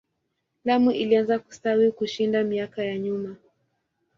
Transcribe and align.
Lamu 0.65 0.91
ilianza 0.91 1.39
kustawi 1.39 1.91
kushinda 1.91 2.43
miaka 2.43 2.83
ya 2.83 2.99
nyuma. 2.99 3.35